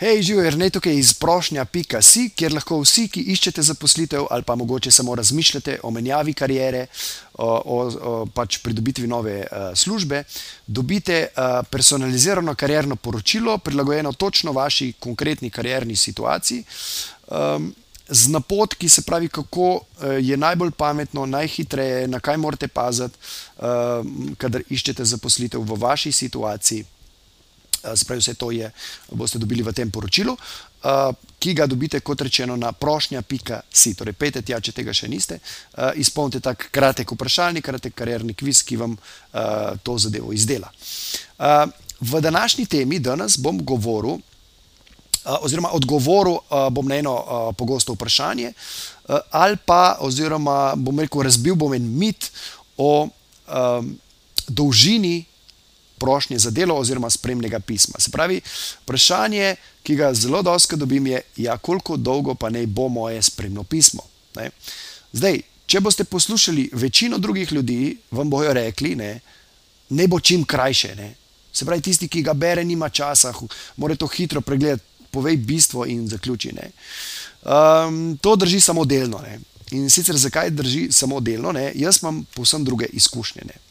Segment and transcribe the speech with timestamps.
[0.00, 4.54] Hej, živijo, je ne tukaj iz prošnja.si, kjer lahko vsi, ki iščete zaposlitev ali pa
[4.56, 6.86] mogoče samo razmišljate o menjavi karijere,
[7.34, 7.80] o, o,
[8.10, 10.22] o pač pridobitvi nove uh, službe,
[10.66, 16.64] dobite uh, personalizirano karjerno poročilo, prilagojeno točno vaši konkretni karjerni situaciji.
[17.28, 17.74] Um,
[18.10, 19.84] Z napotki, se pravi, kako
[20.20, 23.14] je najbolj pametno, najhitreje, na kaj morate paziti,
[24.36, 26.84] kadar iščete zaposlitev v vaši situaciji.
[27.80, 28.70] Spravi, vse to je,
[29.12, 30.36] boste dobili v tem poročilu,
[31.40, 33.94] ki ga dobite, kot rečeno, na prošnja.si.
[33.96, 35.38] Torej, pejte tja, če tega še niste.
[36.00, 38.96] Izpolnite tak kratek vprašalnik, kratek karjerni kviz, ki vam
[39.82, 40.72] to zadevo izdela.
[42.00, 44.20] V današnji temi danes bom govoril,
[45.44, 46.38] oziroma odgovoril
[46.72, 48.52] bom na eno pogosto vprašanje,
[49.30, 52.30] ali pa, oziroma bom rekel, razbil bom en mit
[52.76, 53.08] o
[54.48, 55.24] dolžini
[56.00, 58.00] prošnje za delo oziroma spremnega pisma.
[58.00, 58.40] Se pravi,
[58.82, 63.64] vprašanje, ki ga zelo dosto dobim, je, ja, koliko dolgo pa naj bo moje spremno
[63.64, 64.02] pismo.
[64.36, 64.50] Ne?
[65.12, 69.20] Zdaj, če boste poslušali večino drugih ljudi, vam bojo rekli, ne,
[69.90, 70.94] ne bo čim krajše.
[70.96, 71.14] Ne?
[71.52, 73.34] Se pravi, tisti, ki ga bere, nima časa,
[73.76, 76.52] mora to hitro pregledati, povej bistvo in zaključi.
[77.42, 79.18] Um, to drži samo delno.
[79.18, 79.40] Ne?
[79.70, 81.52] In sicer zakaj drži samo delno?
[81.52, 81.72] Ne?
[81.74, 83.42] Jaz imam povsem druge izkušnje.
[83.46, 83.69] Ne?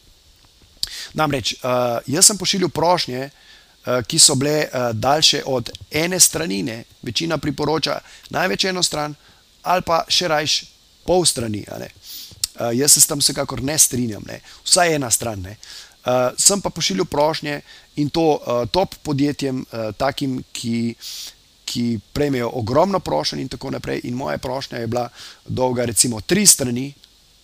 [1.14, 6.62] Namreč, uh, jaz sem pošiljal prošnje, uh, ki so bile uh, daljše od ene strani,
[6.62, 6.84] ne?
[7.02, 7.98] večina priporoča
[8.30, 9.14] največ eno stran,
[9.62, 10.62] ali pa še rajš
[11.06, 11.64] pol strani.
[11.66, 14.40] Uh, jaz se s tem vsekakor ne strinjam, ne?
[14.64, 15.46] vsaj ena stran.
[15.46, 17.60] Uh, sem pa pošiljal prošnje
[17.96, 20.94] in to uh, top podjetjem, uh, takim, ki,
[21.64, 24.00] ki prejmejo ogromno prošenj, in tako naprej.
[24.04, 25.08] In moja prošnja je bila
[25.44, 26.92] dolga, recimo, tri strani,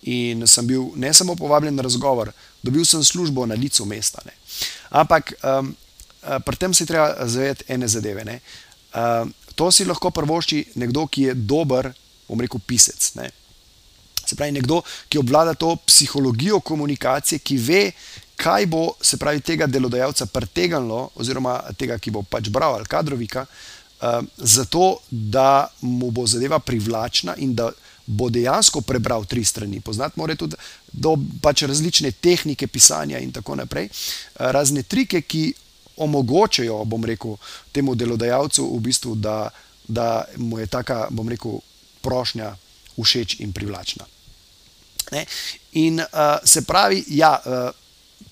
[0.07, 2.31] in sem bil ne samo povabljen na razgovor,
[2.67, 4.21] dobil sem službo na licu mesta.
[4.27, 4.35] Ne.
[4.91, 5.73] Ampak um,
[6.45, 8.25] pri tem se treba zavedati ene zadeve.
[8.27, 11.91] Um, to si lahko prvošči nekdo, ki je dober,
[12.27, 13.13] bom rekel, pisec.
[13.17, 13.31] Ne.
[14.27, 17.81] Se pravi, nekdo, ki obvlada to psihologijo komunikacije, ki ve,
[18.37, 23.47] kaj bo se pravi tega delodajalca pretegnilo, oziroma tega, ki bo pač bral ali kadrovika,
[24.01, 27.71] um, zato da mu bo zadeva privlačna in da
[28.07, 29.81] bo dejansko prebral tri strani.
[29.81, 30.55] Poznati mora tudi
[30.91, 35.53] do, pač različne tehnike pisanja in tako naprej, eh, razne trike, ki
[35.97, 37.37] omogočajo, bom rekel,
[37.71, 39.49] temu delodajalcu, v bistvu, da,
[39.87, 41.59] da mu je taka, bom rekel,
[42.01, 42.55] prošnja
[42.97, 44.05] všeč in privlačna.
[45.11, 45.25] Ne?
[45.71, 47.41] In uh, se pravi, ja.
[47.45, 47.86] Uh,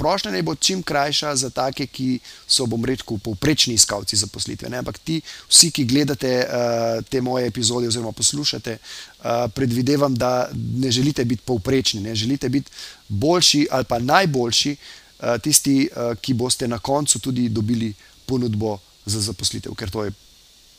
[0.06, 4.70] prošnja naj bo čim krajša za take, ki so, bom rekel, povprečni iskalci zaposlitve.
[4.70, 4.78] Ne?
[4.78, 5.18] Ampak ti,
[5.50, 11.42] vsi, ki gledate uh, te moje epizode oziroma poslušate, uh, predvidevam, da ne želite biti
[11.42, 12.72] povprečni, ne želite biti
[13.10, 17.94] boljši ali pa najboljši, uh, tisti, uh, ki boste na koncu tudi dobili
[18.26, 20.12] ponudbo za zaposlitev, ker to je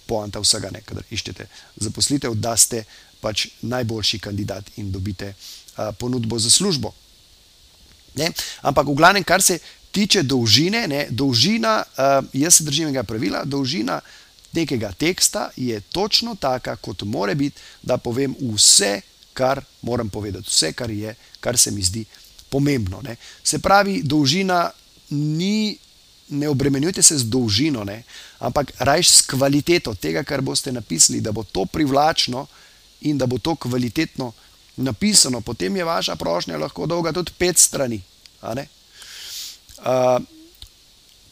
[0.06, 0.84] poanta vsega, ne?
[0.86, 1.48] kadar iščete
[1.82, 2.84] zaposlitev, da ste
[3.20, 6.94] pač najboljši kandidat in dobite uh, ponudbo za službo.
[8.16, 8.30] Ne?
[8.62, 9.58] Ampak, v glavnem, kar se
[9.90, 11.06] tiče dolžine, ne?
[11.10, 14.00] dolžina, uh, jaz se držim tega pravila, dolžina
[14.56, 19.00] nekega teksta je točno taka, kot mora biti, da povem vse,
[19.36, 22.04] kar moram povedati, vse, kar je, kar se mi zdi
[22.48, 23.02] pomembno.
[23.02, 23.16] Ne?
[23.44, 24.70] Se pravi, dolžina
[25.10, 25.76] ni.
[26.28, 28.00] Ne obremenjujte se z dolžino, ne?
[28.42, 32.46] ampak rajš s kvaliteto tega, kar boste napisali, da bo to privlačno
[33.06, 34.32] in da bo to kvalitetno
[34.76, 38.00] napisano, potem je vaša prošnja lahko dolga tudi pet strani.
[38.42, 40.22] Uh,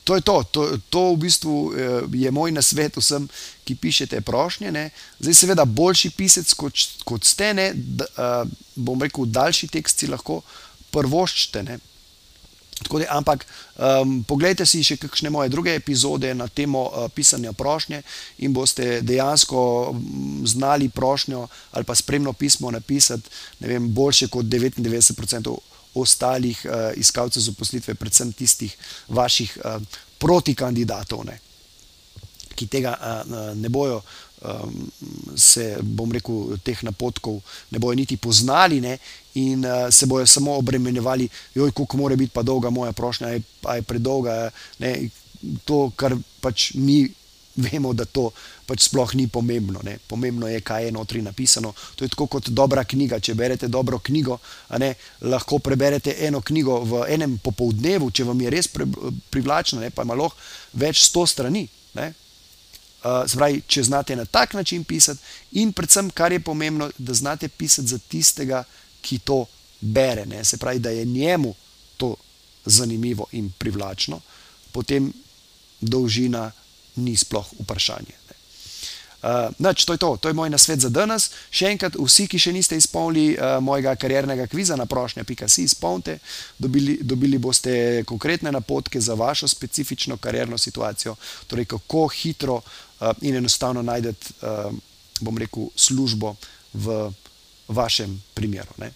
[0.05, 0.43] to je to.
[0.50, 1.75] to, to v bistvu uh,
[2.12, 3.28] je moj nasvet vsem,
[3.65, 4.72] ki pišete prošnje.
[4.72, 4.91] Ne.
[5.19, 10.10] Zdaj, seveda, boljši pisec kot, kot ste, ne, da, uh, bom rekel, daljši tekst si
[10.10, 10.43] lahko
[10.91, 11.62] prvoščite.
[11.62, 11.78] Ne.
[12.74, 13.47] Da, ampak
[13.78, 18.03] um, pogledajte si še kakšne moje druge epizode na temo uh, pisanja prošnje
[18.42, 19.94] in boste dejansko
[20.44, 23.30] znali prošnjo ali pa spremno pismo napisati
[23.60, 25.54] vem, boljše kot 99%
[25.94, 28.76] ostalih uh, iskalcev zaposlitve, predvsem tistih
[29.09, 29.82] vaših uh,
[30.18, 31.38] protikandidatov, ne,
[32.54, 34.03] ki tega uh, ne bojo.
[35.37, 38.99] Se, bom rekel, teh napotkov ne bojo niti poznali, ne,
[39.41, 43.41] in uh, se bojo samo obremenjevali, joj, kako mora biti pa dolga moja prošnja, aj,
[43.75, 44.51] aj predolga.
[44.79, 45.09] Ne,
[45.65, 47.09] to, kar pač ni
[47.57, 48.31] vemo, da to
[48.67, 49.81] pač sploh ni pomembno.
[49.85, 49.99] Ne.
[50.09, 51.75] Pomembno je, kaj je notri napisano.
[51.97, 53.21] To je tako kot dobra knjiga.
[53.21, 54.39] Če berete dobro knjigo,
[54.81, 54.95] ne,
[55.31, 58.71] lahko preberete eno knjigo v enem popoldnevu, če vam je res
[59.31, 60.37] privlačno, ne, pa ima lahko
[60.81, 61.67] več sto strani.
[61.95, 62.13] Ne.
[63.04, 65.21] Uh, pravi, če znate na tak način pisati,
[65.53, 68.65] in predvsem, kar je pomembno, da znate pisati za tistega,
[69.01, 69.45] ki to
[69.80, 70.27] bere.
[70.27, 70.45] Ne.
[70.45, 71.54] Se pravi, da je njemu
[71.97, 72.16] to
[72.65, 74.21] zanimivo in privlačno,
[74.72, 75.12] potem
[75.80, 76.51] dolžina
[76.97, 78.23] ni sploh vprašanje.
[79.24, 80.16] Uh, nač, to, je to.
[80.21, 81.30] to je moj nasvet za danes.
[81.48, 86.18] Še enkrat, vsi, ki še niste izpolnili uh, mojega kariernega kviza na prošnja.si, izpolnite,
[86.60, 91.16] dobili, dobili boste konkretne napotke za vašo specifično karierno situacijo,
[91.48, 94.76] torej kako hitro uh, in enostavno najdete, uh,
[95.24, 96.34] bom rekel, službo
[96.74, 97.09] v
[97.68, 98.76] vašem primeru.
[98.76, 98.92] Ne?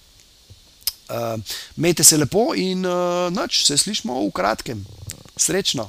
[1.09, 1.41] Uh,
[1.77, 4.85] Mejte se lepo in uh, nač, se slišmo v kratkem.
[5.41, 5.89] Srečno!